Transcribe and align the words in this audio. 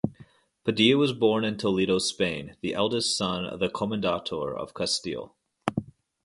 Padilla 0.63 0.97
was 0.97 1.13
born 1.13 1.45
in 1.45 1.57
Toledo, 1.57 1.99
Spain, 1.99 2.55
the 2.61 2.73
eldest 2.73 3.15
son 3.15 3.45
of 3.45 3.59
the 3.59 3.69
"commendator" 3.69 4.51
of 4.57 4.73
Castile. 4.73 5.35